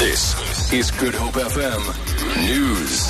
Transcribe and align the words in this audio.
This 0.00 0.32
is 0.72 0.88
Good 0.96 1.14
Hope 1.14 1.36
FM 1.36 1.82
News. 2.48 3.02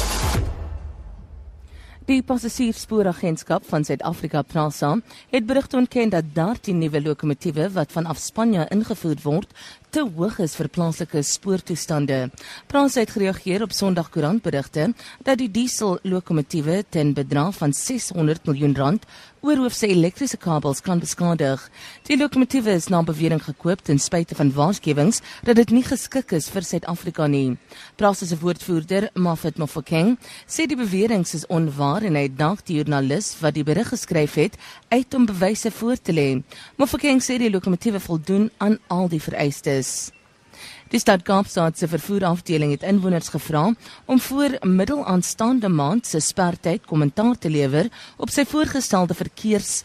Die 2.10 2.24
passasiersspooragentskap 2.26 3.62
van 3.70 3.84
Suid-Afrika 3.86 4.42
Prasa 4.42 4.96
het 5.30 5.46
berig 5.46 5.68
ontken 5.78 6.10
dat 6.10 6.32
13 6.34 6.78
nuwe 6.82 7.02
lokomotiewe 7.04 7.68
wat 7.76 7.92
vanaf 7.94 8.18
Spanje 8.18 8.66
ingevoer 8.74 9.22
word, 9.22 9.54
te 9.94 10.02
hoog 10.02 10.40
is 10.42 10.56
vir 10.58 10.68
plaaslike 10.74 11.22
spoortoestande. 11.22 12.18
Prasa 12.66 13.04
het 13.04 13.14
gereageer 13.14 13.62
op 13.62 13.70
Sondagkoerant 13.70 14.42
berigte 14.42 14.90
dat 15.22 15.38
die 15.38 15.50
diesel 15.50 16.00
lokomotiewe 16.02 16.82
ten 16.88 17.14
bedrag 17.14 17.54
van 17.62 17.72
600 17.72 18.50
miljoen 18.50 18.74
rand 18.74 19.06
oorhoofse 19.40 19.88
elektriese 19.88 20.36
kabels 20.36 20.82
kan 20.84 21.00
beskadig. 21.00 21.62
Die 22.08 22.18
lokomotiewe 22.20 22.74
is 22.76 22.88
na 22.92 23.00
bewering 23.02 23.40
gekoop 23.42 23.80
ten 23.86 23.98
spyte 23.98 24.36
van 24.38 24.52
waarskuwings 24.52 25.22
dat 25.46 25.56
dit 25.56 25.72
nie 25.72 25.84
geskik 25.86 26.34
is 26.36 26.50
vir 26.52 26.66
Suid-Afrika 26.66 27.26
nie. 27.26 27.56
Prasa 27.96 28.26
se 28.26 28.38
woordvoerder, 28.40 29.08
Mafet 29.14 29.58
Mofokeng, 29.58 30.16
sê 30.46 30.68
die 30.68 30.78
bewering 30.78 31.24
is 31.24 31.46
onwaar 31.48 32.04
en 32.04 32.20
hy 32.20 32.28
dank 32.28 32.66
die 32.68 32.80
joernalis 32.80 33.32
wat 33.40 33.56
die 33.56 33.64
berig 33.64 33.94
geskryf 33.94 34.36
het 34.40 34.60
uit 34.92 35.14
om 35.14 35.26
bewyse 35.26 35.72
voor 35.80 35.96
te 35.96 36.12
lê. 36.12 36.30
Mofokeng 36.76 37.24
sê 37.24 37.40
die 37.40 37.50
lokomotiewe 37.50 38.00
voldoen 38.00 38.50
aan 38.58 38.78
al 38.88 39.08
die 39.08 39.22
vereistes 39.22 39.68
is. 39.80 40.19
Die 40.90 40.98
stad 40.98 41.22
Kaapstad 41.22 41.78
se 41.78 41.86
vervoerafdeling 41.86 42.72
het 42.74 42.82
inwoners 42.82 43.28
gevra 43.30 43.68
om 44.10 44.18
voor 44.20 44.56
middelaanstaande 44.66 45.68
maand 45.70 46.06
se 46.06 46.18
spertyd 46.20 46.82
kommentaar 46.82 47.38
te 47.38 47.50
lewer 47.50 47.86
op 48.18 48.32
sy 48.34 48.42
voorgestelde 48.42 49.14
verkeers 49.14 49.84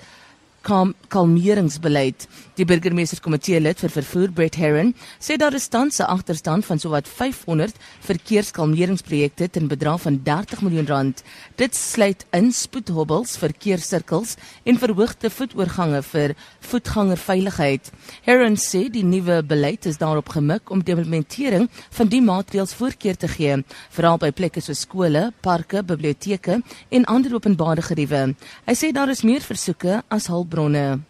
kalmeringsbeleid. 0.65 2.25
Die 2.55 2.65
burgemeesterskomitee 2.67 3.59
lid 3.59 3.81
vir 3.83 3.91
vervoer 3.91 4.31
Brett 4.31 4.55
Herron 4.55 4.93
sê 5.19 5.35
daar 5.37 5.53
is 5.53 5.67
tans 5.67 5.99
'n 5.99 6.07
agterstand 6.07 6.65
van 6.65 6.79
sowat 6.79 7.07
500 7.07 7.75
verkeerskalmeringsprojekte 8.07 9.49
ten 9.49 9.67
bedrag 9.67 10.01
van 10.01 10.19
30 10.23 10.61
miljoen 10.61 10.87
rand. 10.87 11.23
Dit 11.55 11.75
sluit 11.75 12.25
in 12.31 12.51
spoedhobbels, 12.51 13.37
verkeerssirkels 13.37 14.35
en 14.63 14.79
verhoogde 14.79 15.29
voetoorgange 15.29 16.01
vir 16.01 16.35
voetgangerveiligheid. 16.59 17.91
Herron 18.23 18.55
sê 18.55 18.89
die 18.89 19.03
nuwe 19.03 19.43
beleid 19.43 19.85
is 19.85 19.97
daarop 19.97 20.29
gemik 20.29 20.71
om 20.71 20.83
die 20.83 20.95
implementering 20.95 21.69
van 21.89 22.07
die 22.07 22.21
maatreëls 22.21 22.73
voorkeur 22.73 23.17
te 23.17 23.27
gee, 23.27 23.63
veral 23.89 24.17
by 24.17 24.31
plekke 24.31 24.61
soos 24.61 24.79
skole, 24.79 25.31
parke, 25.41 25.83
biblioteke 25.83 26.61
en 26.89 27.05
ander 27.05 27.35
openbare 27.35 27.81
geriewe. 27.81 28.35
Hy 28.65 28.73
sê 28.73 28.91
daar 28.95 29.09
is 29.09 29.23
meer 29.23 29.41
versoeke 29.41 30.01
as 30.07 30.27
hulp 30.27 30.54
hulpbronne. 30.55 31.03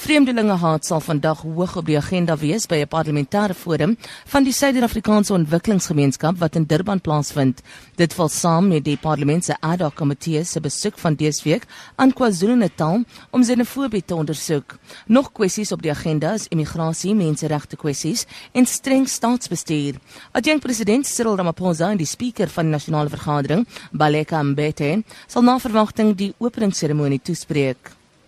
Vreemdelingehaat 0.00 0.86
sal 0.86 1.00
vandag 1.04 1.42
hoog 1.42 1.74
op 1.76 1.84
die 1.84 1.96
agenda 1.98 2.36
wees 2.40 2.64
by 2.66 2.78
'n 2.80 2.88
parlementêre 2.88 3.54
forum 3.54 3.98
van 4.32 4.44
die 4.44 4.52
Suider-Afrikaanse 4.52 5.32
Ontwikkelingsgemeenskap 5.32 6.38
wat 6.38 6.56
in 6.56 6.64
Durban 6.64 7.00
plaasvind. 7.00 7.60
Dit 7.96 8.14
val 8.14 8.28
saam 8.28 8.68
met 8.68 8.84
die 8.84 8.96
parlement 8.96 9.44
se 9.44 9.54
ad 9.60 9.80
hoc 9.80 9.94
komitee 9.94 10.44
se 10.44 10.60
besoek 10.60 10.98
van 10.98 11.14
dese 11.14 11.42
week 11.44 11.66
aan 11.96 12.12
KwaZulu-Natal 12.12 13.04
om 13.30 13.42
xenofobie 13.42 14.04
te 14.04 14.14
ondersoek. 14.14 14.78
Nog 15.06 15.32
kwessies 15.32 15.72
op 15.72 15.82
die 15.82 15.90
agenda 15.90 16.32
is 16.32 16.48
immigrasie, 16.48 17.14
menseregte 17.14 17.76
kwessies 17.76 18.26
en 18.52 18.66
streng 18.66 19.08
staatsbestuur. 19.08 19.94
Adjunkt 20.32 20.62
president 20.62 21.06
Cyril 21.06 21.36
Ramaphosa 21.36 21.90
en 21.90 21.96
die 21.96 22.06
spreker 22.06 22.48
van 22.48 22.64
die 22.64 22.72
nasionale 22.72 23.08
vergadering, 23.08 23.66
Baleka 23.92 24.42
Mbete, 24.42 25.02
sal 25.26 25.42
na 25.42 25.58
verwagting 25.58 26.16
die 26.16 26.34
openingsseremonie 26.38 27.20
toespreek. 27.22 27.99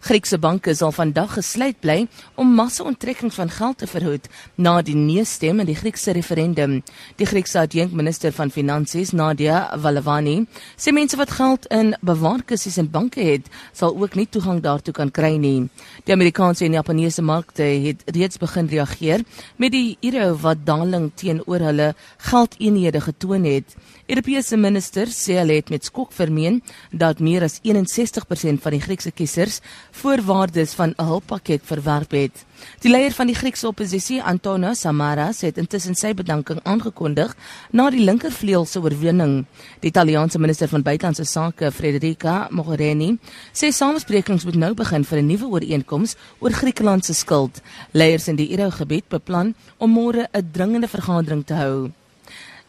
Griekse 0.00 0.38
banke 0.38 0.74
sal 0.74 0.92
vandag 0.92 1.36
gesluit 1.38 1.78
bly 1.80 2.06
om 2.36 2.54
massa-onttrekkings 2.54 3.38
van 3.38 3.50
geld 3.50 3.78
te 3.78 3.86
verhoed 3.90 4.28
na 4.56 4.82
die 4.82 4.96
nee-stem 4.96 5.60
in 5.60 5.70
die 5.70 5.76
Griekse 5.78 6.12
referendum. 6.16 6.82
Die 7.16 7.26
Griekse 7.26 7.60
adjunkminister 7.64 8.32
van 8.36 8.50
Finansies, 8.50 9.12
Nadia 9.12 9.64
Valavani, 9.80 10.46
sê 10.76 10.92
mense 10.92 11.16
wat 11.16 11.34
geld 11.38 11.66
in 11.74 11.94
bewaarkussies 12.06 12.78
in 12.82 12.90
banke 12.90 13.24
het, 13.24 13.50
sal 13.72 13.96
ook 13.96 14.14
nie 14.14 14.28
toegang 14.28 14.62
daartoe 14.64 14.94
kan 14.94 15.10
kry 15.10 15.36
nie. 15.40 15.68
Die 16.04 16.14
Amerikaanse 16.14 16.66
en 16.66 16.76
Japaneese 16.76 17.22
markte 17.22 17.66
het 17.86 18.04
reeds 18.14 18.38
begin 18.38 18.68
reageer 18.70 19.24
met 19.56 19.72
die 19.72 19.96
euro 20.00 20.36
wat 20.42 20.64
daling 20.66 21.10
teenoor 21.14 21.64
hulle 21.70 21.92
geldeenhede 22.30 23.00
getoon 23.00 23.44
het. 23.48 23.76
Europese 24.06 24.56
ministers 24.56 25.16
sê 25.24 25.40
hulle 25.40 25.56
het 25.58 25.70
met 25.72 25.84
skok 25.84 26.12
vermeen 26.14 26.60
dat 26.92 27.18
meer 27.18 27.42
as 27.46 27.58
61% 27.64 28.62
van 28.62 28.76
die 28.76 28.82
Griekse 28.84 29.10
kiesers 29.10 29.60
voorwaardes 30.00 30.72
van 30.74 30.92
'n 30.96 31.04
hulppakket 31.04 31.62
verwerp 31.64 32.10
het. 32.10 32.44
Die 32.80 32.90
leier 32.90 33.12
van 33.12 33.26
die 33.26 33.34
Griekse 33.34 33.66
oppositie, 33.66 34.22
Antonos 34.22 34.80
Samaras, 34.80 35.40
het 35.40 35.58
intussen 35.58 35.94
sy 35.94 36.14
bedanking 36.14 36.60
aangekondig 36.62 37.36
na 37.70 37.90
die 37.90 38.04
linkervleuel 38.04 38.64
se 38.64 38.80
oorwinning. 38.80 39.44
Die 39.80 39.88
Italiaanse 39.88 40.38
minister 40.38 40.68
van 40.68 40.82
buitelandse 40.82 41.24
sake, 41.24 41.72
Federica 41.72 42.48
Mogherini, 42.50 43.18
sê 43.52 43.70
samesprekings 43.70 44.44
moet 44.44 44.54
nou 44.54 44.74
begin 44.74 45.04
vir 45.04 45.18
'n 45.18 45.26
nuwe 45.26 45.46
ooreenkoms 45.46 46.16
oor 46.38 46.50
Griekeland 46.50 47.04
se 47.04 47.14
skuld. 47.14 47.60
Leiers 47.90 48.28
in 48.28 48.36
die 48.36 48.50
Euro-gebied 48.50 49.08
beplan 49.08 49.54
om 49.76 49.90
môre 49.90 50.28
'n 50.32 50.50
dringende 50.52 50.88
vergadering 50.88 51.46
te 51.46 51.54
hou. 51.54 51.90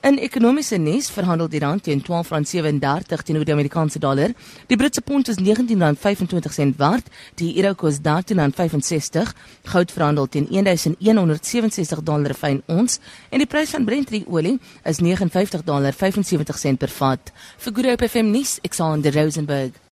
In 0.06 0.20
ekonomiese 0.22 0.78
nuus 0.78 1.08
verhandel 1.10 1.48
die 1.50 1.60
rand 1.60 1.82
teen 1.88 2.04
R12.37 2.06 3.24
teenoor 3.26 3.46
die 3.46 3.54
Amerikaanse 3.56 4.00
dollar. 4.00 4.30
Die 4.70 4.78
Britse 4.78 5.02
pond 5.02 5.28
is 5.28 5.40
R19.25 5.42 6.76
waard. 6.78 7.10
Die 7.42 7.50
euro 7.58 7.74
kos 7.76 7.98
R13.65. 8.06 9.34
Goud 9.72 9.92
verhandel 9.92 10.30
teen 10.30 10.46
1167 10.54 12.04
dollar 12.04 12.34
vir 12.38 12.50
'n 12.50 12.64
ons 12.68 13.00
en 13.32 13.40
die 13.40 13.48
prys 13.48 13.72
van 13.72 13.86
Brent 13.86 14.14
olie 14.28 14.60
is 14.86 15.00
$59.75 15.00 16.78
per 16.78 16.90
vat. 16.90 17.34
Vir 17.58 17.90
Hope 17.90 18.08
FM 18.08 18.32
nuus, 18.32 18.60
Alexander 18.62 19.14
Rosenberg. 19.14 19.82